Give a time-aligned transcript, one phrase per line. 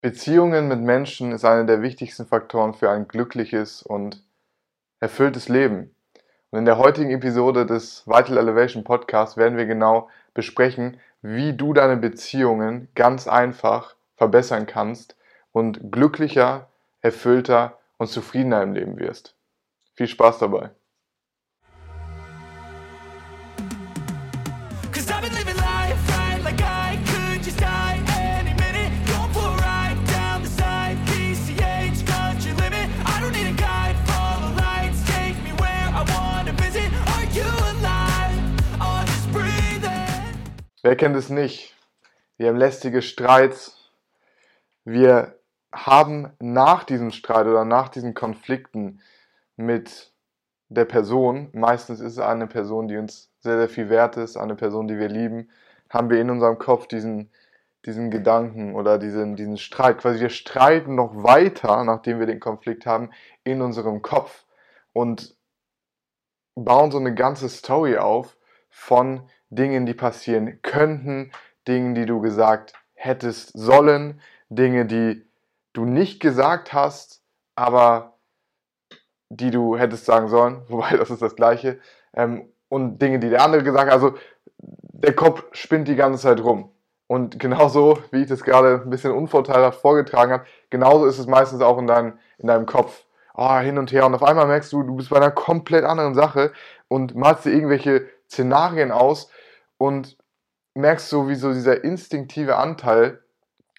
[0.00, 4.22] Beziehungen mit Menschen ist einer der wichtigsten Faktoren für ein glückliches und
[5.00, 5.92] erfülltes Leben.
[6.50, 11.72] Und in der heutigen Episode des Vital Elevation Podcasts werden wir genau besprechen, wie du
[11.72, 15.16] deine Beziehungen ganz einfach verbessern kannst
[15.50, 16.68] und glücklicher,
[17.00, 19.34] erfüllter und zufriedener im Leben wirst.
[19.94, 20.70] Viel Spaß dabei!
[40.88, 41.76] Wer kennt es nicht?
[42.38, 43.92] Wir haben lästige Streits.
[44.86, 45.38] Wir
[45.70, 49.02] haben nach diesem Streit oder nach diesen Konflikten
[49.56, 50.14] mit
[50.70, 54.54] der Person, meistens ist es eine Person, die uns sehr, sehr viel wert ist, eine
[54.54, 55.50] Person, die wir lieben,
[55.90, 57.30] haben wir in unserem Kopf diesen,
[57.84, 59.98] diesen Gedanken oder diesen, diesen Streit.
[59.98, 63.10] Quasi wir streiten noch weiter, nachdem wir den Konflikt haben,
[63.44, 64.46] in unserem Kopf
[64.94, 65.36] und
[66.54, 68.38] bauen so eine ganze Story auf
[68.70, 71.32] von Dingen, die passieren könnten,
[71.66, 75.24] Dingen, die du gesagt hättest sollen, Dinge, die
[75.72, 77.22] du nicht gesagt hast,
[77.54, 78.18] aber
[79.30, 81.78] die du hättest sagen sollen, wobei das ist das Gleiche,
[82.14, 83.94] ähm, und Dinge, die der andere gesagt hat.
[83.94, 84.14] Also
[84.58, 86.70] der Kopf spinnt die ganze Zeit rum.
[87.06, 91.62] Und genauso, wie ich das gerade ein bisschen unvorteilhaft vorgetragen habe, genauso ist es meistens
[91.62, 93.04] auch in, dein, in deinem Kopf.
[93.34, 94.04] Oh, hin und her.
[94.04, 96.52] Und auf einmal merkst du, du bist bei einer komplett anderen Sache
[96.88, 99.30] und malst dir irgendwelche Szenarien aus,
[99.78, 100.16] und
[100.74, 103.22] merkst so, wie so dieser instinktive Anteil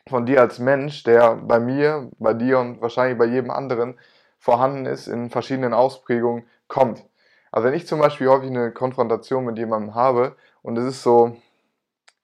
[0.07, 3.99] von dir als Mensch, der bei mir, bei dir und wahrscheinlich bei jedem anderen
[4.39, 7.05] vorhanden ist, in verschiedenen Ausprägungen kommt.
[7.51, 11.37] Also wenn ich zum Beispiel häufig eine Konfrontation mit jemandem habe und es ist so,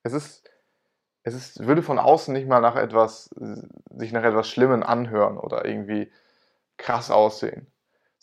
[0.03, 0.49] es ist,
[1.23, 3.29] es ist, würde von außen nicht mal nach etwas,
[3.89, 6.11] sich nach etwas Schlimmen anhören oder irgendwie
[6.77, 7.67] krass aussehen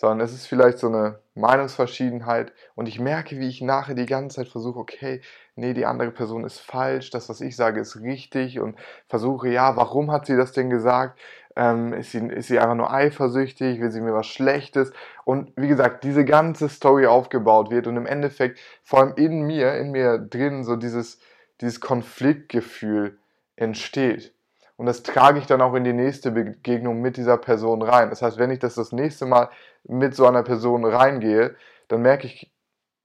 [0.02, 4.36] sondern es ist vielleicht so eine Meinungsverschiedenheit und ich merke, wie ich nachher die ganze
[4.36, 5.20] Zeit versuche, okay,
[5.56, 8.78] nee, die andere Person ist falsch, das, was ich sage, ist richtig und
[9.08, 11.18] versuche, ja, warum hat sie das denn gesagt?
[11.56, 13.80] Ähm, ist, sie, ist sie einfach nur eifersüchtig?
[13.80, 14.92] Will sie mir was Schlechtes?
[15.24, 19.74] Und wie gesagt, diese ganze Story aufgebaut wird und im Endeffekt vor allem in mir,
[19.74, 21.18] in mir drin so dieses,
[21.60, 23.18] dieses Konfliktgefühl
[23.56, 24.34] entsteht.
[24.82, 28.10] Und das trage ich dann auch in die nächste Begegnung mit dieser Person rein.
[28.10, 29.48] Das heißt, wenn ich das das nächste Mal
[29.84, 31.54] mit so einer Person reingehe,
[31.86, 32.52] dann merke ich,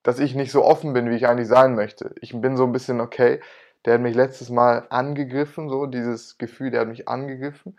[0.02, 2.16] dass ich nicht so offen bin, wie ich eigentlich sein möchte.
[2.20, 3.42] Ich bin so ein bisschen, okay,
[3.86, 7.78] der hat mich letztes Mal angegriffen, so dieses Gefühl, der hat mich angegriffen,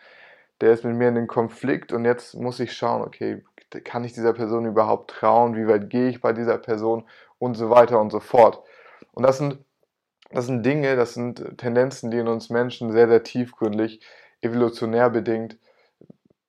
[0.60, 3.42] der ist mit mir in den Konflikt und jetzt muss ich schauen, okay,
[3.82, 7.02] kann ich dieser Person überhaupt trauen, wie weit gehe ich bei dieser Person
[7.40, 8.62] und so weiter und so fort.
[9.10, 9.58] Und das sind
[10.30, 14.00] das sind Dinge, das sind Tendenzen, die in uns Menschen sehr, sehr tiefgründig,
[14.40, 15.58] evolutionär bedingt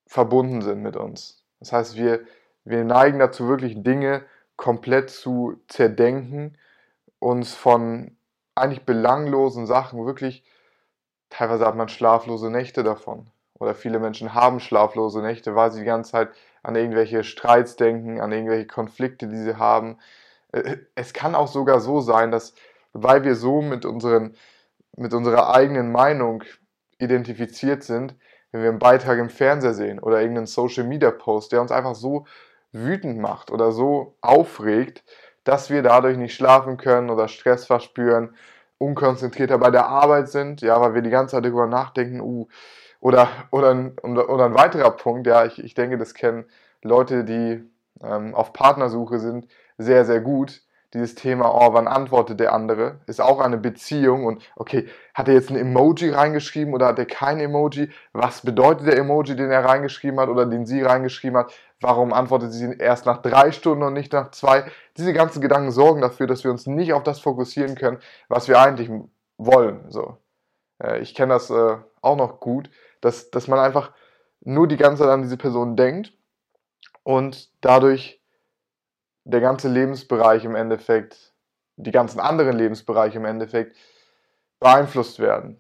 [0.05, 1.43] verbunden sind mit uns.
[1.59, 2.21] Das heißt, wir,
[2.65, 4.23] wir neigen dazu, wirklich Dinge
[4.55, 6.57] komplett zu zerdenken,
[7.19, 8.17] uns von
[8.55, 10.43] eigentlich belanglosen Sachen wirklich,
[11.29, 13.29] teilweise hat man schlaflose Nächte davon.
[13.59, 16.29] Oder viele Menschen haben schlaflose Nächte, weil sie die ganze Zeit
[16.63, 19.97] an irgendwelche Streits denken, an irgendwelche Konflikte, die sie haben.
[20.51, 22.53] Äh, es kann auch sogar so sein, dass
[22.93, 24.35] weil wir so mit, unseren,
[24.95, 26.43] mit unserer eigenen Meinung
[26.97, 28.15] identifiziert sind,
[28.51, 31.95] wenn wir einen Beitrag im Fernseher sehen oder irgendeinen Social Media Post, der uns einfach
[31.95, 32.25] so
[32.71, 35.03] wütend macht oder so aufregt,
[35.43, 38.35] dass wir dadurch nicht schlafen können oder Stress verspüren,
[38.77, 42.47] unkonzentrierter bei der Arbeit sind, ja, weil wir die ganze Zeit darüber nachdenken, uh,
[43.01, 46.45] oder, oder, ein, oder ein weiterer Punkt, ja, ich, ich denke, das kennen
[46.81, 47.63] Leute, die
[48.01, 50.61] ähm, auf Partnersuche sind, sehr, sehr gut,
[50.93, 55.35] dieses Thema, oh, wann antwortet der andere, ist auch eine Beziehung und okay, hat er
[55.35, 57.91] jetzt ein Emoji reingeschrieben oder hat er kein Emoji?
[58.11, 61.53] Was bedeutet der Emoji, den er reingeschrieben hat oder den sie reingeschrieben hat?
[61.79, 64.65] Warum antwortet sie erst nach drei Stunden und nicht nach zwei?
[64.97, 68.59] Diese ganzen Gedanken sorgen dafür, dass wir uns nicht auf das fokussieren können, was wir
[68.59, 68.89] eigentlich
[69.37, 69.85] wollen.
[69.89, 70.17] So.
[70.81, 72.69] Äh, ich kenne das äh, auch noch gut,
[73.01, 73.91] dass, dass man einfach
[74.41, 76.13] nur die ganze Zeit an diese Person denkt
[77.03, 78.18] und dadurch
[79.29, 81.33] der ganze Lebensbereich im Endeffekt,
[81.77, 83.77] die ganzen anderen Lebensbereiche im Endeffekt
[84.59, 85.59] beeinflusst werden,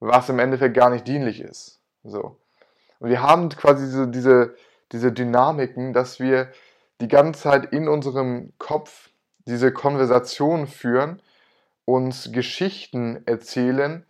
[0.00, 1.80] was im Endeffekt gar nicht dienlich ist.
[2.04, 2.38] So.
[3.00, 4.54] Und wir haben quasi diese, diese,
[4.92, 6.50] diese Dynamiken, dass wir
[7.00, 9.10] die ganze Zeit in unserem Kopf
[9.46, 11.20] diese Konversation führen,
[11.84, 14.06] uns Geschichten erzählen,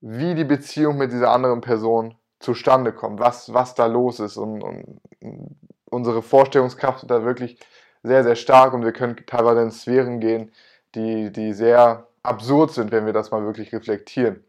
[0.00, 4.62] wie die Beziehung mit dieser anderen Person zustande kommt, was, was da los ist und,
[4.62, 5.00] und
[5.84, 7.58] unsere Vorstellungskraft da wirklich
[8.02, 10.52] sehr, sehr stark und wir können teilweise in Sphären gehen,
[10.94, 14.44] die, die sehr absurd sind, wenn wir das mal wirklich reflektieren.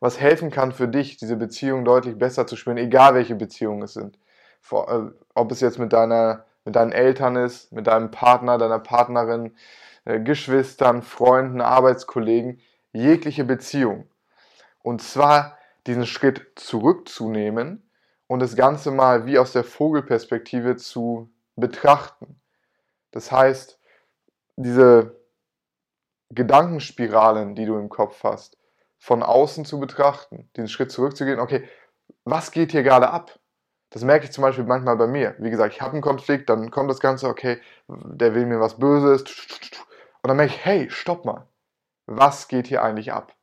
[0.00, 3.94] was helfen kann für dich, diese Beziehung deutlich besser zu spüren, egal welche Beziehungen es
[3.94, 4.18] sind.
[4.70, 9.54] Äh, ob es jetzt mit, deiner, mit deinen Eltern ist, mit deinem Partner, deiner Partnerin,
[10.04, 12.60] äh, Geschwistern, Freunden, Arbeitskollegen,
[12.92, 14.08] jegliche Beziehung.
[14.82, 17.88] Und zwar diesen Schritt zurückzunehmen
[18.26, 22.40] und das Ganze mal wie aus der Vogelperspektive zu betrachten.
[23.10, 23.80] Das heißt,
[24.56, 25.20] diese
[26.30, 28.58] Gedankenspiralen, die du im Kopf hast,
[28.98, 31.68] von außen zu betrachten, diesen Schritt zurückzugehen, okay,
[32.24, 33.38] was geht hier gerade ab?
[33.90, 35.36] Das merke ich zum Beispiel manchmal bei mir.
[35.38, 38.78] Wie gesagt, ich habe einen Konflikt, dann kommt das Ganze, okay, der will mir was
[38.78, 39.22] Böses.
[40.22, 41.46] Und dann merke ich, hey, stopp mal.
[42.06, 43.34] Was geht hier eigentlich ab?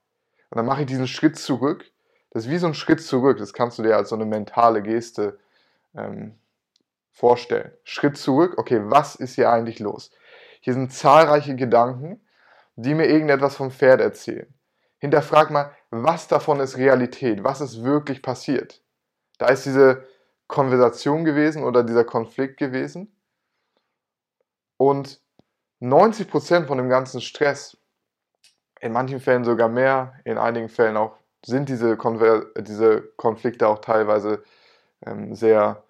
[0.50, 1.86] Und dann mache ich diesen Schritt zurück.
[2.32, 3.38] Das ist wie so ein Schritt zurück.
[3.38, 5.40] Das kannst du dir als so eine mentale Geste
[5.96, 6.38] ähm,
[7.14, 7.72] vorstellen.
[7.84, 10.12] Schritt zurück, okay, was ist hier eigentlich los?
[10.60, 12.22] Hier sind zahlreiche Gedanken,
[12.76, 14.54] die mir irgendetwas vom Pferd erzählen.
[14.98, 18.82] Hinterfrag mal, was davon ist Realität, was ist wirklich passiert.
[19.38, 20.08] Da ist diese
[20.48, 23.16] Konversation gewesen oder dieser Konflikt gewesen.
[24.78, 25.22] Und
[25.82, 27.78] 90% von dem ganzen Stress,
[28.80, 33.80] in manchen Fällen sogar mehr, in einigen Fällen auch, sind diese, Konver diese Konflikte auch
[33.80, 34.44] teilweise
[35.06, 35.84] ähm, sehr,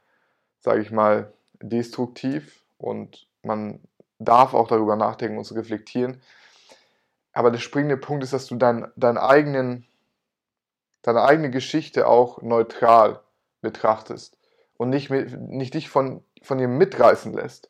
[0.64, 1.32] sage ich mal,
[1.62, 3.80] destruktiv und man
[4.18, 6.22] darf auch darüber nachdenken und zu reflektieren.
[7.34, 9.86] Aber der springende Punkt ist, dass du dein, deinen eigenen,
[11.02, 13.20] deine eigene Geschichte auch neutral
[13.62, 14.38] betrachtest
[14.78, 17.70] und nicht, nicht dich von, von ihr mitreißen lässt.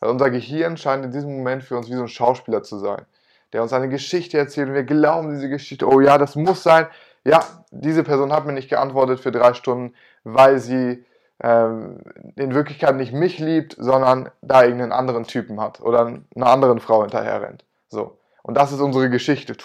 [0.00, 3.06] Weil unser Gehirn scheint in diesem Moment für uns wie so ein Schauspieler zu sein,
[3.52, 6.88] der uns eine Geschichte erzählt und wir glauben diese Geschichte, oh ja, das muss sein.
[7.24, 9.94] Ja, diese Person hat mir nicht geantwortet für drei Stunden,
[10.24, 11.04] weil sie
[11.42, 17.02] in Wirklichkeit nicht mich liebt, sondern da irgendeinen anderen Typen hat oder einer anderen Frau
[17.02, 17.64] hinterher rennt.
[17.88, 18.18] So.
[18.42, 19.56] Und das ist unsere Geschichte.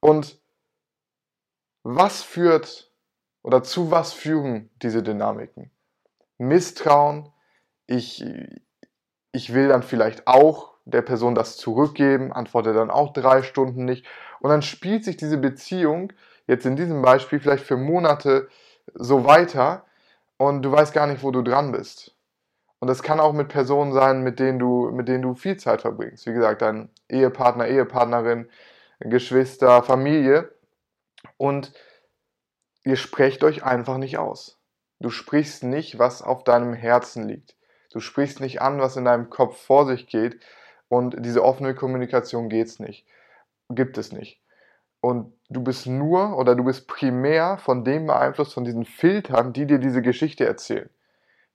[0.00, 0.40] Und
[1.84, 2.90] was führt
[3.42, 5.70] oder zu was führen diese Dynamiken?
[6.38, 7.32] Misstrauen,
[7.86, 8.24] ich,
[9.30, 14.06] ich will dann vielleicht auch der Person das zurückgeben, antworte dann auch drei Stunden nicht.
[14.40, 16.12] Und dann spielt sich diese Beziehung
[16.48, 18.48] jetzt in diesem Beispiel vielleicht für Monate
[18.94, 19.84] so weiter
[20.42, 22.16] und du weißt gar nicht, wo du dran bist.
[22.80, 25.82] Und das kann auch mit Personen sein, mit denen du, mit denen du viel Zeit
[25.82, 26.26] verbringst.
[26.26, 28.48] Wie gesagt, dein Ehepartner, Ehepartnerin,
[28.98, 30.52] Geschwister, Familie.
[31.36, 31.72] Und
[32.82, 34.58] ihr sprecht euch einfach nicht aus.
[34.98, 37.54] Du sprichst nicht, was auf deinem Herzen liegt.
[37.92, 40.40] Du sprichst nicht an, was in deinem Kopf vor sich geht.
[40.88, 43.06] Und diese offene Kommunikation geht's nicht.
[43.68, 44.41] Gibt es nicht.
[45.02, 49.66] Und du bist nur oder du bist primär von dem beeinflusst, von diesen Filtern, die
[49.66, 50.88] dir diese Geschichte erzählen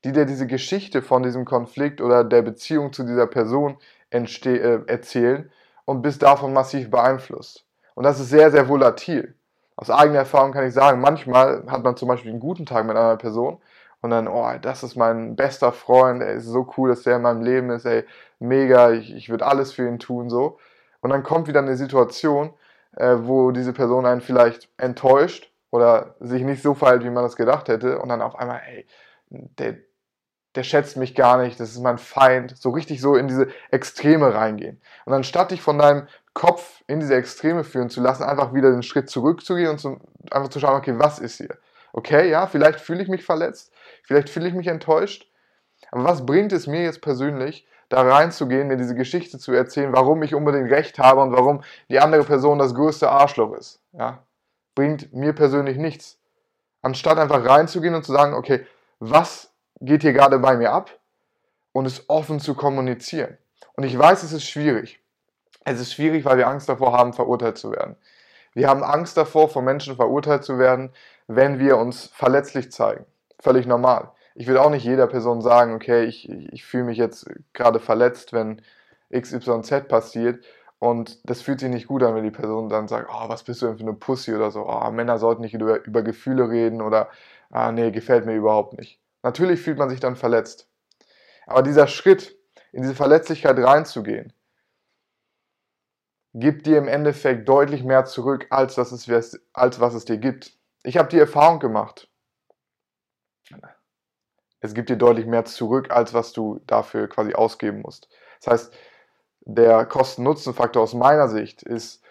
[0.03, 3.77] die dir diese Geschichte von diesem Konflikt oder der Beziehung zu dieser Person
[4.09, 5.51] äh, erzählen
[5.85, 7.65] und bist davon massiv beeinflusst.
[7.95, 9.35] Und das ist sehr, sehr volatil.
[9.75, 12.95] Aus eigener Erfahrung kann ich sagen, manchmal hat man zum Beispiel einen guten Tag mit
[12.95, 13.57] einer Person
[14.01, 17.23] und dann, oh, das ist mein bester Freund, er ist so cool, dass der in
[17.23, 18.05] meinem Leben ist, ey,
[18.39, 20.57] mega, ich, ich würde alles für ihn tun, so.
[21.01, 22.51] Und dann kommt wieder eine Situation,
[22.97, 27.35] äh, wo diese Person einen vielleicht enttäuscht oder sich nicht so verhält, wie man das
[27.35, 28.85] gedacht hätte und dann auf einmal, ey,
[29.29, 29.75] der,
[30.55, 34.33] der schätzt mich gar nicht, das ist mein Feind, so richtig so in diese Extreme
[34.33, 34.81] reingehen.
[35.05, 38.83] Und anstatt dich von deinem Kopf in diese Extreme führen zu lassen, einfach wieder den
[38.83, 39.99] Schritt zurückzugehen und zu,
[40.31, 41.57] einfach zu schauen, okay, was ist hier?
[41.93, 43.71] Okay, ja, vielleicht fühle ich mich verletzt,
[44.03, 45.31] vielleicht fühle ich mich enttäuscht,
[45.91, 50.21] aber was bringt es mir jetzt persönlich, da reinzugehen, mir diese Geschichte zu erzählen, warum
[50.23, 53.79] ich unbedingt recht habe und warum die andere Person das größte Arschloch ist?
[53.93, 54.23] Ja,
[54.75, 56.19] bringt mir persönlich nichts.
[56.81, 58.65] Anstatt einfach reinzugehen und zu sagen, okay,
[58.99, 60.91] was geht hier gerade bei mir ab
[61.71, 63.37] und es offen zu kommunizieren.
[63.75, 64.99] Und ich weiß, es ist schwierig.
[65.63, 67.95] Es ist schwierig, weil wir Angst davor haben, verurteilt zu werden.
[68.53, 70.91] Wir haben Angst davor, von Menschen verurteilt zu werden,
[71.27, 73.05] wenn wir uns verletzlich zeigen.
[73.39, 74.11] Völlig normal.
[74.39, 78.33] Ich will auch nicht jeder Person sagen, okay, ich, ich fühle mich jetzt gerade verletzt,
[78.33, 78.61] wenn
[79.11, 80.45] XYZ passiert.
[80.77, 83.63] Und das fühlt sich nicht gut an, wenn die Person dann sagt, oh, was bist
[83.63, 86.83] du denn für eine Pussy oder so, oh, Männer sollten nicht über, über Gefühle reden
[86.83, 87.09] oder,
[87.49, 88.99] ah, nee, gefällt mir überhaupt nicht.
[89.23, 90.69] Natürlich fühlt man sich dann verletzt.
[91.47, 92.37] Aber dieser Schritt,
[92.71, 94.33] in diese Verletzlichkeit reinzugehen,
[96.35, 100.55] gibt dir im Endeffekt deutlich mehr zurück, als, das es, als was es dir gibt.
[100.83, 102.07] Ich habe die Erfahrung gemacht.
[104.67, 108.09] Es gibt dir deutlich mehr zurück, als was du dafür quasi ausgeben musst.
[108.41, 108.73] Das heißt,
[109.45, 112.03] der Kosten-Nutzen-Faktor aus meiner Sicht ist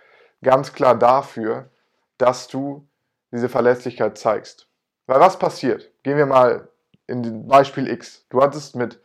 [0.43, 1.69] ganz klar dafür,
[2.17, 2.89] dass du
[3.31, 4.69] diese Verletzlichkeit zeigst.
[5.05, 5.93] Weil was passiert?
[6.03, 6.71] Gehen wir mal
[7.07, 9.03] in Beispiel X, du hattest mit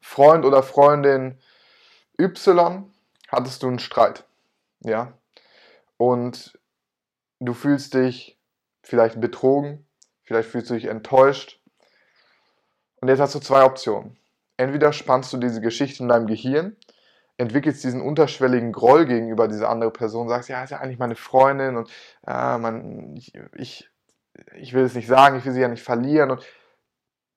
[0.00, 1.40] Freund oder Freundin
[2.20, 2.88] Y,
[3.26, 4.24] hattest du einen Streit.
[4.78, 5.12] Ja.
[5.96, 6.56] Und
[7.40, 8.38] du fühlst dich
[8.84, 9.88] vielleicht betrogen,
[10.22, 11.58] vielleicht fühlst du dich enttäuscht.
[13.02, 14.16] Und jetzt hast du zwei Optionen.
[14.56, 16.76] Entweder spannst du diese Geschichte in deinem Gehirn,
[17.36, 21.76] entwickelst diesen unterschwelligen Groll gegenüber dieser anderen Person, sagst, ja, ist ja eigentlich meine Freundin
[21.76, 21.90] und
[22.28, 23.90] äh, man, ich, ich,
[24.54, 26.46] ich will es nicht sagen, ich will sie ja nicht verlieren und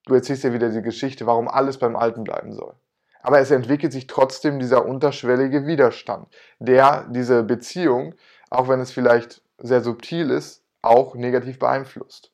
[0.06, 2.76] du erzählst dir wieder die Geschichte, warum alles beim Alten bleiben soll.
[3.24, 6.28] Aber es entwickelt sich trotzdem dieser unterschwellige Widerstand,
[6.60, 8.14] der diese Beziehung,
[8.52, 12.32] auch wenn es vielleicht sehr subtil ist, auch negativ beeinflusst.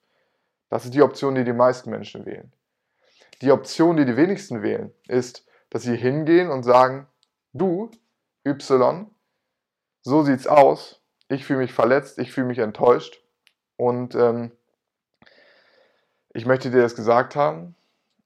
[0.70, 2.52] Das ist die Option, die die meisten Menschen wählen.
[3.41, 7.07] Die Option, die die wenigsten wählen, ist, dass sie hingehen und sagen,
[7.53, 7.89] du,
[8.45, 9.10] Y,
[10.01, 13.24] so sieht's aus, ich fühle mich verletzt, ich fühle mich enttäuscht
[13.77, 14.51] und ähm,
[16.33, 17.75] ich möchte dir das gesagt haben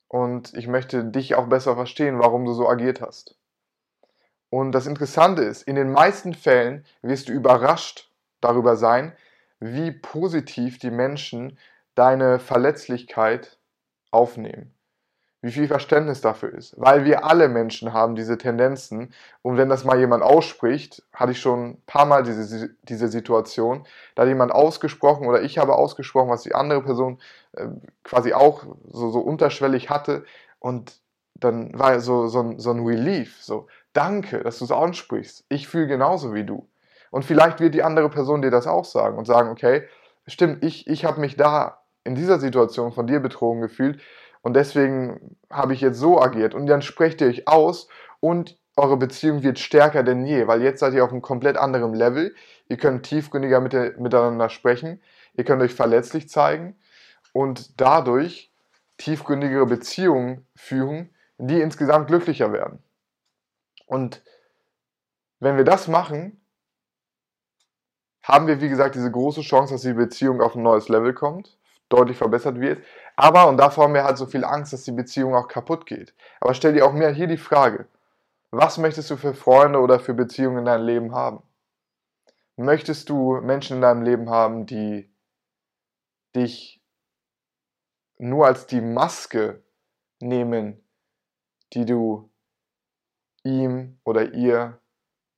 [0.07, 3.38] und ich möchte dich auch besser verstehen, warum du so agiert hast.
[4.50, 9.15] Und das Interessante ist, in den meisten Fällen wirst du überrascht darüber sein,
[9.60, 11.57] wie positiv die Menschen
[11.95, 13.57] deine Verletzlichkeit
[14.12, 14.75] aufnehmen.
[15.46, 16.74] Wie viel Verständnis dafür ist.
[16.75, 19.14] Weil wir alle Menschen haben diese Tendenzen.
[19.44, 23.86] Und wenn das mal jemand ausspricht, hatte ich schon ein paar Mal diese, diese Situation,
[24.16, 27.20] da hat jemand ausgesprochen oder ich habe ausgesprochen, was die andere Person
[27.52, 27.68] äh,
[28.04, 30.25] quasi auch so, so unterschwellig hatte.
[30.58, 31.00] Und
[31.36, 33.38] dann war so, so, ein, so ein Relief.
[33.40, 35.46] So, danke, dass du es ansprichst.
[35.50, 36.68] Ich fühle genauso wie du.
[37.12, 39.84] Und vielleicht wird die andere Person dir das auch sagen und sagen, okay,
[40.25, 44.00] stimmt, ich, ich habe mich da in dieser Situation von dir betrogen gefühlt
[44.46, 46.54] und deswegen habe ich jetzt so agiert.
[46.54, 47.88] Und dann sprecht ihr euch aus
[48.20, 51.96] und eure Beziehung wird stärker denn je, weil jetzt seid ihr auf einem komplett anderen
[51.96, 52.36] Level.
[52.68, 55.02] Ihr könnt tiefgründiger mit, miteinander sprechen,
[55.34, 56.76] ihr könnt euch verletzlich zeigen
[57.34, 58.52] und dadurch
[58.98, 61.10] tiefgründigere Beziehungen führen,
[61.40, 62.84] die insgesamt glücklicher werden.
[63.88, 64.22] Und
[65.40, 66.40] wenn wir das machen,
[68.22, 71.58] haben wir, wie gesagt, diese große Chance, dass die Beziehung auf ein neues Level kommt,
[71.89, 72.84] deutlich verbessert wird.
[73.15, 76.13] Aber, und davor haben wir halt so viel Angst, dass die Beziehung auch kaputt geht.
[76.42, 77.88] Aber stell dir auch mir hier die Frage,
[78.51, 81.44] was möchtest du für Freunde oder für Beziehungen in deinem Leben haben?
[82.58, 85.12] Möchtest du Menschen in deinem Leben haben, die
[86.36, 86.82] dich
[88.18, 89.62] nur als die Maske
[90.22, 90.82] nehmen,
[91.74, 92.30] die du
[93.44, 94.80] ihm oder ihr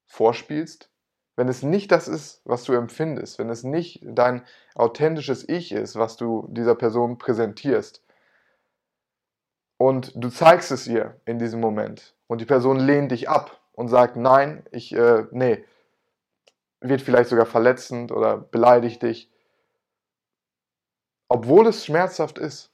[0.05, 0.91] vorspielst?
[1.37, 4.43] Wenn es nicht das ist, was du empfindest, wenn es nicht dein
[4.75, 8.03] authentisches Ich ist, was du dieser Person präsentierst,
[9.77, 13.87] und du zeigst es ihr in diesem Moment und die Person lehnt dich ab und
[13.87, 15.63] sagt, nein, ich, äh, nee,
[16.81, 19.31] wird vielleicht sogar verletzend oder beleidigt dich,
[21.29, 22.71] obwohl es schmerzhaft ist,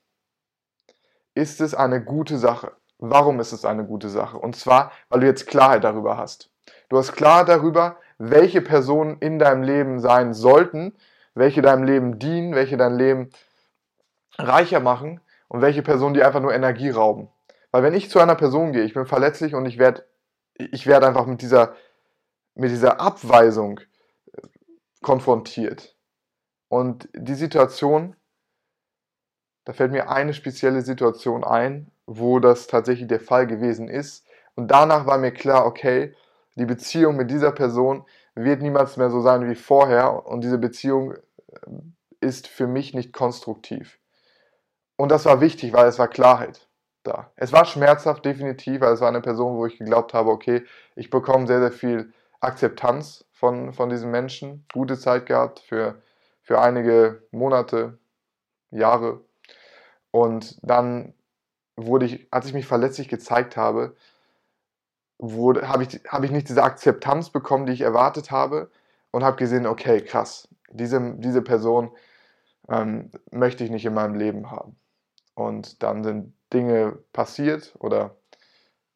[1.33, 2.71] ist es eine gute Sache.
[2.99, 4.37] Warum ist es eine gute Sache?
[4.37, 6.51] Und zwar, weil du jetzt Klarheit darüber hast.
[6.87, 10.93] Du hast Klarheit darüber, welche Personen in deinem Leben sein sollten,
[11.35, 13.29] welche deinem Leben dienen, welche dein Leben
[14.37, 17.29] reicher machen und welche Personen dir einfach nur Energie rauben.
[17.71, 20.03] Weil wenn ich zu einer Person gehe, ich bin verletzlich und ich werde
[20.57, 21.75] ich werd einfach mit dieser,
[22.55, 24.41] mit dieser Abweisung äh,
[25.01, 25.95] konfrontiert.
[26.67, 28.15] Und die Situation,
[29.65, 34.25] da fällt mir eine spezielle Situation ein, wo das tatsächlich der Fall gewesen ist.
[34.55, 36.15] Und danach war mir klar, okay,
[36.55, 38.05] die Beziehung mit dieser Person
[38.35, 41.19] wird niemals mehr so sein wie vorher und diese Beziehung äh,
[42.19, 43.99] ist für mich nicht konstruktiv.
[44.95, 46.67] Und das war wichtig, weil es war Klarheit
[47.03, 47.31] da.
[47.35, 50.63] Es war schmerzhaft, definitiv, weil es war eine Person, wo ich geglaubt habe, okay,
[50.95, 56.01] ich bekomme sehr, sehr viel Akzeptanz von, von diesem Menschen, gute Zeit gehabt für,
[56.41, 57.97] für einige Monate,
[58.71, 59.21] Jahre.
[60.11, 61.13] Und dann
[61.75, 63.95] wurde ich, als ich mich verletzlich gezeigt habe,
[65.23, 68.69] habe ich, hab ich nicht diese Akzeptanz bekommen, die ich erwartet habe
[69.11, 71.91] und habe gesehen, okay, krass, diese, diese Person
[72.69, 74.75] ähm, möchte ich nicht in meinem Leben haben.
[75.35, 78.15] Und dann sind Dinge passiert oder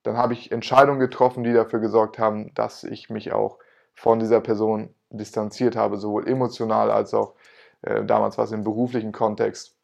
[0.03, 3.57] dann habe ich Entscheidungen getroffen, die dafür gesorgt haben, dass ich mich auch
[3.93, 7.36] von dieser Person distanziert habe, sowohl emotional als auch
[7.81, 9.75] äh, damals was im beruflichen Kontext,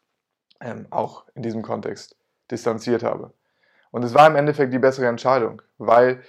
[0.59, 2.15] ähm, auch in diesem Kontext
[2.51, 3.33] distanziert habe.
[3.93, 6.23] Und es war im Endeffekt die bessere Entscheidung, weil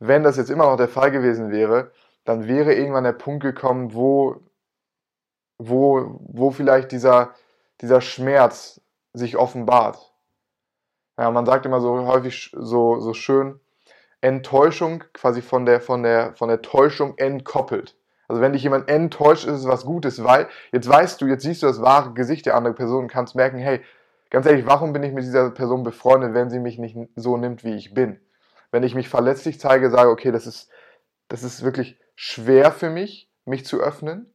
[0.00, 1.92] wenn das jetzt immer noch der Fall gewesen wäre,
[2.24, 4.40] dann wäre irgendwann der Punkt gekommen, wo,
[5.56, 7.32] wo, wo vielleicht dieser,
[7.80, 8.80] dieser Schmerz
[9.12, 10.12] sich offenbart.
[11.16, 13.60] Ja, man sagt immer so häufig so, so schön,
[14.20, 17.96] Enttäuschung quasi von der, von, der, von der Täuschung entkoppelt.
[18.26, 21.62] Also wenn dich jemand enttäuscht, ist es was Gutes, weil jetzt weißt du, jetzt siehst
[21.62, 23.84] du das wahre Gesicht der anderen Person und kannst merken, hey,
[24.30, 27.64] Ganz ehrlich, warum bin ich mit dieser Person befreundet, wenn sie mich nicht so nimmt,
[27.64, 28.18] wie ich bin?
[28.70, 30.70] Wenn ich mich verletzlich zeige, sage, okay, das ist,
[31.28, 34.32] das ist wirklich schwer für mich, mich zu öffnen.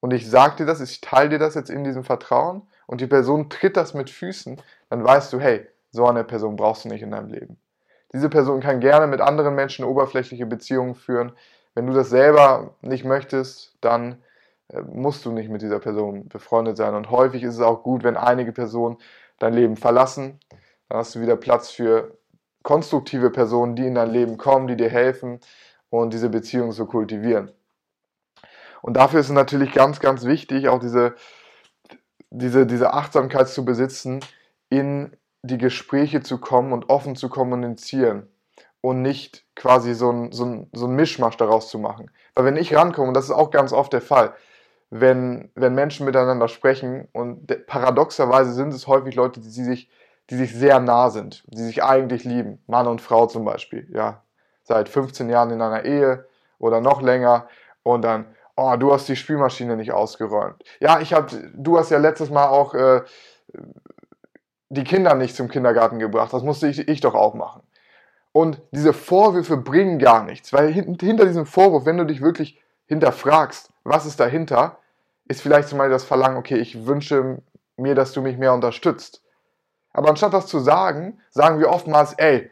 [0.00, 3.06] und ich sage dir das, ich teile dir das jetzt in diesem Vertrauen und die
[3.06, 4.60] Person tritt das mit Füßen,
[4.90, 7.58] dann weißt du, hey, so eine Person brauchst du nicht in deinem Leben.
[8.12, 11.32] Diese Person kann gerne mit anderen Menschen oberflächliche Beziehungen führen.
[11.74, 14.22] Wenn du das selber nicht möchtest, dann
[14.92, 16.94] musst du nicht mit dieser Person befreundet sein.
[16.94, 18.96] Und häufig ist es auch gut, wenn einige Personen
[19.38, 20.40] dein Leben verlassen.
[20.88, 22.18] Dann hast du wieder Platz für
[22.62, 25.40] konstruktive Personen, die in dein Leben kommen, die dir helfen
[25.88, 27.52] und diese Beziehung zu kultivieren.
[28.82, 31.14] Und dafür ist es natürlich ganz, ganz wichtig, auch diese,
[32.30, 34.20] diese, diese Achtsamkeit zu besitzen,
[34.68, 38.28] in die Gespräche zu kommen und offen zu kommunizieren
[38.80, 42.10] und nicht quasi so ein, so, ein, so ein Mischmasch daraus zu machen.
[42.34, 44.34] Weil wenn ich rankomme, und das ist auch ganz oft der Fall,
[44.90, 49.90] wenn, wenn Menschen miteinander sprechen und paradoxerweise sind es häufig Leute, die sich,
[50.30, 54.22] die sich sehr nah sind, die sich eigentlich lieben, Mann und Frau zum Beispiel, ja,
[54.62, 56.26] seit 15 Jahren in einer Ehe
[56.58, 57.48] oder noch länger
[57.82, 58.26] und dann,
[58.56, 60.62] oh, du hast die Spülmaschine nicht ausgeräumt.
[60.80, 63.02] Ja, ich hab, du hast ja letztes Mal auch äh,
[64.68, 67.62] die Kinder nicht zum Kindergarten gebracht, das musste ich, ich doch auch machen.
[68.32, 73.70] Und diese Vorwürfe bringen gar nichts, weil hinter diesem Vorwurf, wenn du dich wirklich hinterfragst,
[73.86, 74.78] was ist dahinter,
[75.28, 77.38] ist vielleicht zum Beispiel das Verlangen, okay, ich wünsche
[77.76, 79.22] mir, dass du mich mehr unterstützt.
[79.92, 82.50] Aber anstatt das zu sagen, sagen wir oftmals, ey,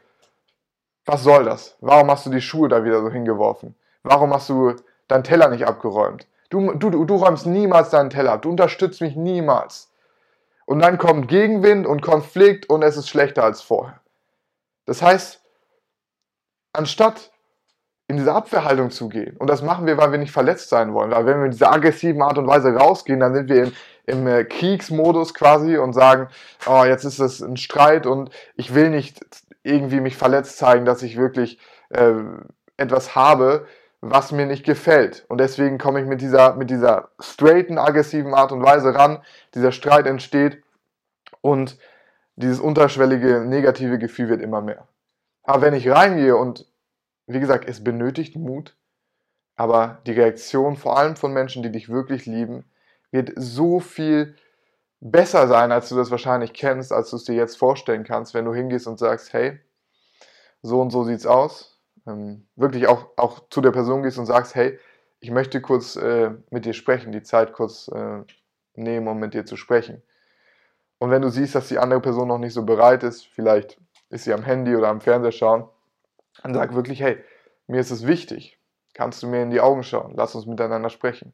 [1.05, 1.77] was soll das?
[1.81, 3.75] Warum hast du die Schuhe da wieder so hingeworfen?
[4.03, 4.75] Warum hast du
[5.07, 6.27] deinen Teller nicht abgeräumt?
[6.49, 8.41] Du, du, du räumst niemals deinen Teller ab.
[8.41, 9.91] Du unterstützt mich niemals.
[10.65, 13.99] Und dann kommt Gegenwind und Konflikt und es ist schlechter als vorher.
[14.85, 15.41] Das heißt,
[16.73, 17.31] anstatt
[18.07, 21.11] in diese Abwehrhaltung zu gehen, und das machen wir, weil wir nicht verletzt sein wollen,
[21.11, 23.71] weil wenn wir in dieser aggressiven Art und Weise rausgehen, dann sind wir im,
[24.05, 26.27] im äh, Kriegsmodus quasi und sagen,
[26.67, 29.25] oh, jetzt ist es ein Streit und ich will nicht
[29.63, 31.59] irgendwie mich verletzt zeigen, dass ich wirklich
[31.89, 32.13] äh,
[32.77, 33.65] etwas habe,
[34.01, 35.25] was mir nicht gefällt.
[35.29, 39.23] Und deswegen komme ich mit dieser, mit dieser straighten, aggressiven Art und Weise ran.
[39.55, 40.61] Dieser Streit entsteht
[41.41, 41.77] und
[42.35, 44.87] dieses unterschwellige negative Gefühl wird immer mehr.
[45.43, 46.67] Aber wenn ich reingehe und,
[47.27, 48.75] wie gesagt, es benötigt Mut,
[49.55, 52.65] aber die Reaktion vor allem von Menschen, die dich wirklich lieben,
[53.11, 54.35] wird so viel
[54.99, 58.45] besser sein, als du das wahrscheinlich kennst, als du es dir jetzt vorstellen kannst, wenn
[58.45, 59.59] du hingehst und sagst, hey,
[60.61, 61.79] so und so sieht's aus.
[62.07, 64.79] Ähm, wirklich auch, auch zu der Person gehst und sagst, hey,
[65.19, 68.23] ich möchte kurz äh, mit dir sprechen, die Zeit kurz äh,
[68.75, 70.01] nehmen, um mit dir zu sprechen.
[70.99, 74.25] Und wenn du siehst, dass die andere Person noch nicht so bereit ist, vielleicht ist
[74.25, 75.67] sie am Handy oder am Fernseher schauen,
[76.43, 77.23] dann sag wirklich, hey,
[77.67, 78.59] mir ist es wichtig.
[78.93, 80.13] Kannst du mir in die Augen schauen?
[80.15, 81.33] Lass uns miteinander sprechen.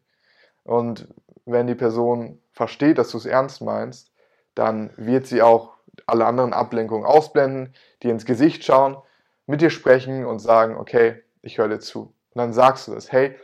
[0.64, 1.08] Und
[1.46, 4.12] wenn die Person versteht, dass du es ernst meinst,
[4.56, 8.98] dann wird sie auch alle anderen Ablenkungen ausblenden, dir ins Gesicht schauen,
[9.46, 12.14] mit dir sprechen und sagen, okay, ich höre dir zu.
[12.34, 13.36] Und dann sagst du das, hey,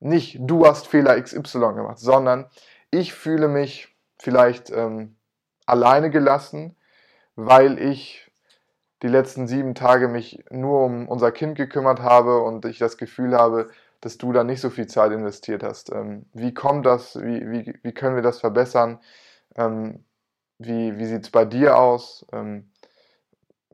[0.00, 2.46] nicht du hast Fehler XY gemacht, sondern
[2.90, 5.16] ich fühle mich vielleicht ähm,
[5.66, 6.76] alleine gelassen,
[7.34, 8.25] weil ich
[9.02, 13.36] die letzten sieben Tage mich nur um unser Kind gekümmert habe und ich das Gefühl
[13.36, 13.68] habe,
[14.00, 15.92] dass du da nicht so viel Zeit investiert hast.
[15.92, 17.16] Ähm, wie kommt das?
[17.20, 19.00] Wie, wie, wie können wir das verbessern?
[19.56, 20.04] Ähm,
[20.58, 22.26] wie wie sieht es bei dir aus?
[22.32, 22.70] Ähm,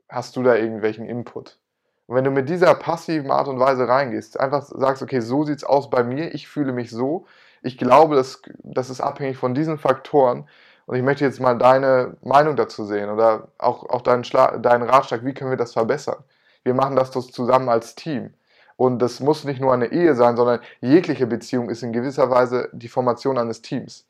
[0.09, 1.59] hast du da irgendwelchen Input?
[2.07, 5.57] Und wenn du mit dieser passiven Art und Weise reingehst, einfach sagst, okay, so sieht
[5.57, 7.25] es aus bei mir, ich fühle mich so,
[7.61, 10.47] ich glaube, das, das ist abhängig von diesen Faktoren
[10.85, 14.83] und ich möchte jetzt mal deine Meinung dazu sehen oder auch, auch deinen, Schla deinen
[14.83, 16.23] Ratschlag, wie können wir das verbessern?
[16.63, 18.33] Wir machen das zusammen als Team.
[18.75, 22.69] Und das muss nicht nur eine Ehe sein, sondern jegliche Beziehung ist in gewisser Weise
[22.73, 24.05] die Formation eines Teams.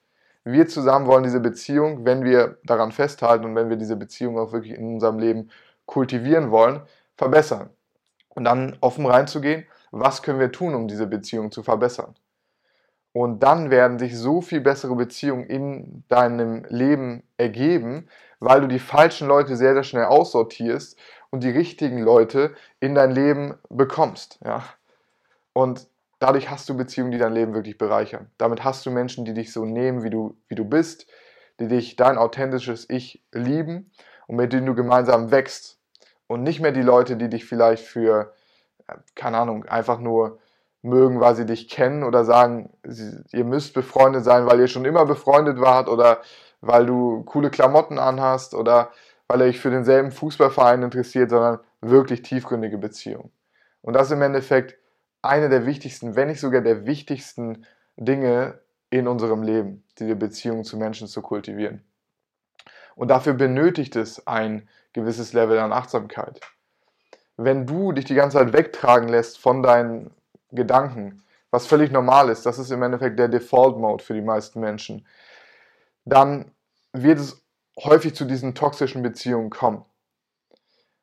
[0.45, 4.51] Wir zusammen wollen diese Beziehung, wenn wir daran festhalten und wenn wir diese Beziehung auch
[4.51, 5.49] wirklich in unserem Leben
[5.85, 6.81] kultivieren wollen,
[7.15, 7.69] verbessern.
[8.29, 12.15] Und dann offen reinzugehen, was können wir tun, um diese Beziehung zu verbessern.
[13.13, 18.79] Und dann werden sich so viel bessere Beziehungen in deinem Leben ergeben, weil du die
[18.79, 20.97] falschen Leute sehr, sehr schnell aussortierst
[21.29, 24.39] und die richtigen Leute in dein Leben bekommst.
[24.43, 24.63] Ja?
[25.53, 25.87] Und
[26.19, 28.31] dadurch hast du Beziehungen, die dein Leben wirklich bereichern.
[28.39, 31.05] Damit hast du Menschen, die dich so nehmen, wie du, wie du bist,
[31.59, 33.91] die dich dein authentisches Ich lieben
[34.25, 35.77] und mit denen du gemeinsam wächst.
[36.25, 38.33] Und nicht mehr die Leute, die dich vielleicht für,
[39.13, 40.39] keine Ahnung, einfach nur
[40.83, 42.69] mögen, weil sie dich kennen oder sagen,
[43.31, 46.21] ihr müsst befreundet sein, weil ihr schon immer befreundet wart oder
[46.61, 48.91] weil du coole Klamotten anhast oder
[49.27, 53.31] weil er dich für denselben Fußballverein interessiert, sondern wirklich tiefgründige Beziehungen.
[53.81, 54.77] Und das ist im Endeffekt
[55.21, 57.65] eine der wichtigsten, wenn nicht sogar der wichtigsten
[57.95, 61.81] Dinge in unserem Leben, diese Beziehungen zu Menschen zu kultivieren.
[62.95, 66.41] Und dafür benötigt es ein gewisses Level an Achtsamkeit.
[67.37, 70.11] Wenn du dich die ganze Zeit wegtragen lässt von deinen
[70.53, 75.07] Gedanken, was völlig normal ist, das ist im Endeffekt der Default-Mode für die meisten Menschen,
[76.05, 76.51] dann
[76.93, 77.45] wird es
[77.77, 79.85] häufig zu diesen toxischen Beziehungen kommen.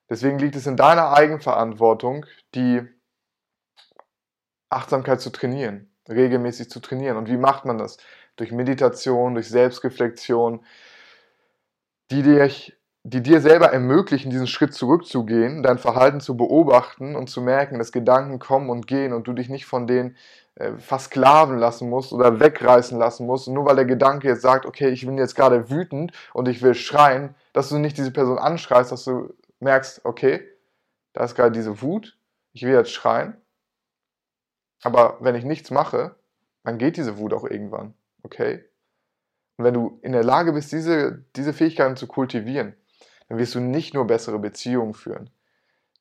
[0.09, 2.83] Deswegen liegt es in deiner Eigenverantwortung, die
[4.69, 7.17] Achtsamkeit zu trainieren, regelmäßig zu trainieren.
[7.17, 7.99] Und wie macht man das?
[8.37, 10.65] Durch Meditation, durch Selbstreflexion,
[12.11, 12.51] die dir,
[13.03, 17.93] die dir selber ermöglichen, diesen Schritt zurückzugehen, dein Verhalten zu beobachten und zu merken, dass
[17.93, 20.17] Gedanken kommen und gehen und du dich nicht von denen
[20.57, 23.49] äh, versklaven lassen musst oder wegreißen lassen musst.
[23.49, 26.75] Nur weil der Gedanke jetzt sagt, okay, ich bin jetzt gerade wütend und ich will
[26.75, 30.47] schreien, dass du nicht diese Person anschreist, dass du merkst, okay,
[31.15, 32.19] da ist gerade diese Wut,
[32.53, 33.37] ich will jetzt schreien
[34.83, 36.17] aber wenn ich nichts mache,
[36.65, 37.95] dann geht diese Wut auch irgendwann.
[38.23, 38.65] Okay?
[39.57, 42.75] Und wenn du in der Lage bist, diese, diese Fähigkeiten zu kultivieren,
[43.31, 45.31] dann wirst du nicht nur bessere Beziehungen führen.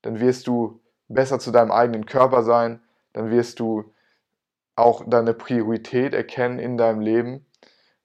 [0.01, 2.81] Dann wirst du besser zu deinem eigenen Körper sein.
[3.13, 3.93] Dann wirst du
[4.75, 7.45] auch deine Priorität erkennen in deinem Leben,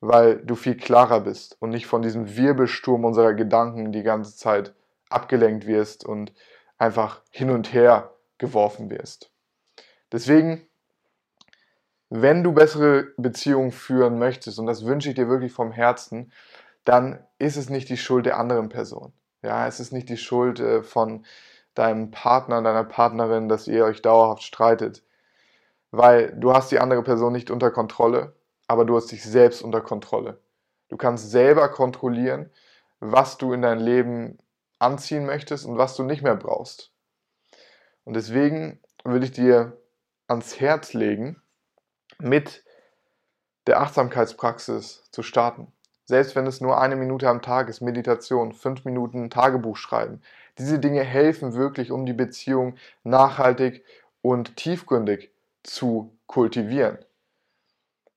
[0.01, 4.75] weil du viel klarer bist und nicht von diesem Wirbelsturm unserer Gedanken die ganze Zeit
[5.09, 6.35] abgelenkt wirst und
[6.77, 9.31] einfach hin und her geworfen wirst.
[10.13, 10.67] Deswegen,
[12.11, 16.31] wenn du bessere Beziehungen führen möchtest, und das wünsche ich dir wirklich vom Herzen,
[16.85, 19.12] dann ist es nicht die Schuld der anderen Person.
[19.42, 21.25] Ja, es ist nicht die Schuld äh, von
[21.75, 25.03] deinem Partner, deiner Partnerin, dass ihr euch dauerhaft streitet.
[25.90, 28.35] Weil du hast die andere Person nicht unter Kontrolle,
[28.66, 30.40] aber du hast dich selbst unter Kontrolle.
[30.88, 32.51] Du kannst selber kontrollieren,
[33.01, 34.38] was du in dein Leben
[34.79, 36.92] anziehen möchtest und was du nicht mehr brauchst.
[38.05, 39.79] Und deswegen würde ich dir
[40.27, 41.42] ans Herz legen,
[42.18, 42.64] mit
[43.66, 45.74] der Achtsamkeitspraxis zu starten.
[46.05, 50.21] Selbst wenn es nur eine Minute am Tag ist, Meditation, fünf Minuten Tagebuch schreiben.
[50.59, 53.85] Diese Dinge helfen wirklich, um die Beziehung nachhaltig
[54.23, 55.31] und tiefgründig
[55.62, 56.99] zu kultivieren.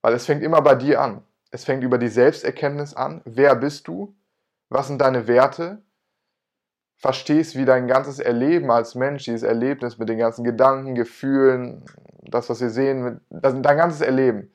[0.01, 1.23] Weil es fängt immer bei dir an.
[1.51, 3.21] Es fängt über die Selbsterkenntnis an.
[3.25, 4.15] Wer bist du?
[4.69, 5.81] Was sind deine Werte?
[6.97, 11.85] verstehst, wie dein ganzes Erleben als Mensch, dieses Erlebnis mit den ganzen Gedanken, Gefühlen,
[12.23, 14.51] das, was wir sehen, dein ganzes Erleben,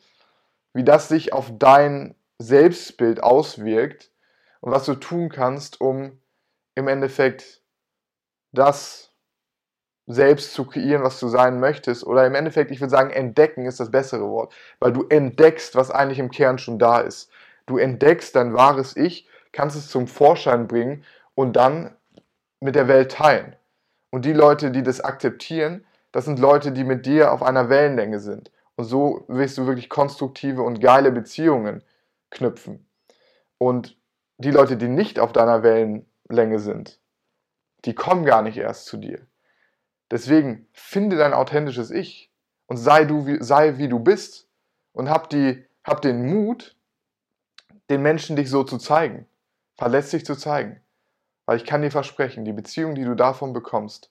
[0.75, 4.11] wie das sich auf dein Selbstbild auswirkt
[4.61, 6.21] und was du tun kannst, um
[6.75, 7.63] im Endeffekt
[8.53, 9.13] das
[10.07, 12.05] selbst zu kreieren, was du sein möchtest.
[12.05, 15.91] Oder im Endeffekt, ich würde sagen, entdecken ist das bessere Wort, weil du entdeckst, was
[15.91, 17.31] eigentlich im Kern schon da ist.
[17.67, 21.95] Du entdeckst dein wahres Ich, kannst es zum Vorschein bringen und dann
[22.61, 23.57] mit der Welt teilen.
[24.11, 28.21] Und die Leute, die das akzeptieren, das sind Leute, die mit dir auf einer Wellenlänge
[28.21, 28.51] sind.
[28.77, 31.83] Und so wirst du wirklich konstruktive und geile Beziehungen
[32.33, 32.89] knüpfen.
[33.59, 33.97] Und
[34.39, 37.01] die Leute, die nicht auf deiner Wellenlänge sind,
[37.85, 39.27] die kommen gar nicht erst zu dir.
[40.11, 42.33] Deswegen finde dein authentisches Ich
[42.67, 44.49] und sei du wie, sei wie du bist
[44.93, 46.77] und hab, die, hab den Mut,
[47.89, 49.27] den Menschen dich so zu zeigen,
[49.77, 50.81] verlässlich zu zeigen.
[51.47, 54.11] Weil ich kann dir versprechen, die Beziehung, die du davon bekommst,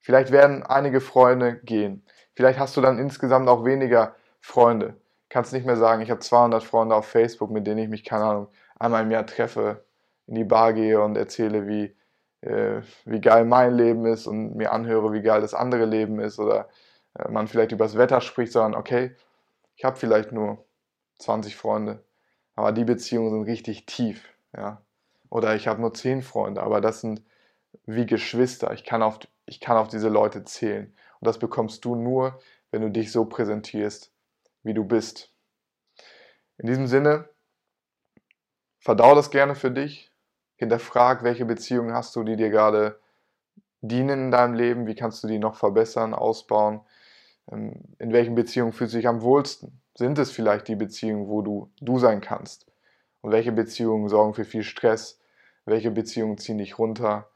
[0.00, 2.06] vielleicht werden einige Freunde gehen.
[2.34, 5.00] Vielleicht hast du dann insgesamt auch weniger Freunde.
[5.34, 8.24] Kannst nicht mehr sagen, ich habe 200 Freunde auf Facebook, mit denen ich mich, keine
[8.24, 9.84] Ahnung, einmal im Jahr treffe,
[10.28, 11.96] in die Bar gehe und erzähle, wie,
[12.42, 16.38] äh, wie geil mein Leben ist und mir anhöre, wie geil das andere Leben ist
[16.38, 16.68] oder
[17.18, 19.16] äh, man vielleicht über das Wetter spricht, sondern okay,
[19.74, 20.64] ich habe vielleicht nur
[21.18, 22.04] 20 Freunde,
[22.54, 24.82] aber die Beziehungen sind richtig tief, ja.
[25.30, 27.24] Oder ich habe nur zehn Freunde, aber das sind
[27.86, 28.72] wie Geschwister.
[28.72, 30.94] Ich kann, auf, ich kann auf diese Leute zählen.
[31.18, 32.38] Und das bekommst du nur,
[32.70, 34.13] wenn du dich so präsentierst,
[34.64, 35.32] wie du bist.
[36.58, 37.28] In diesem Sinne,
[38.78, 40.10] verdau das gerne für dich.
[40.56, 43.00] Hinterfrag, welche Beziehungen hast du, die dir gerade
[43.80, 44.86] dienen in deinem Leben.
[44.86, 46.80] Wie kannst du die noch verbessern, ausbauen?
[47.50, 49.80] Ähm, in welchen Beziehungen fühlst du dich am wohlsten?
[49.94, 52.66] Sind es vielleicht die Beziehungen, wo du du sein kannst?
[53.20, 55.20] Und welche Beziehungen sorgen für viel Stress?
[55.64, 57.30] welche Beziehungen ziehen dich runter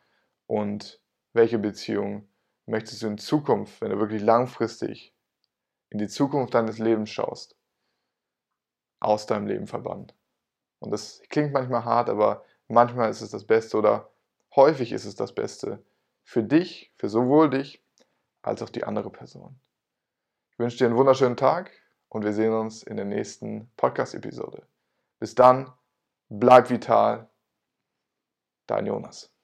[0.47, 1.01] und
[1.33, 2.29] welche Beziehungen
[2.67, 5.15] möchtest du in Zukunft, wenn du wirklich langfristig
[5.91, 7.57] in die Zukunft deines Lebens schaust,
[9.01, 10.13] aus deinem Leben verbannen.
[10.81, 14.11] Und das klingt manchmal hart, aber manchmal ist es das Beste oder
[14.55, 15.83] häufig ist es das Beste
[16.25, 17.83] für dich, für sowohl dich
[18.43, 19.59] als auch die andere Person.
[20.53, 21.71] Ich wünsche dir einen wunderschönen Tag
[22.09, 24.67] und wir sehen uns in der nächsten Podcast-Episode.
[25.19, 25.73] Bis dann,
[26.29, 27.29] bleib vital,
[28.69, 29.38] Dein Jonas.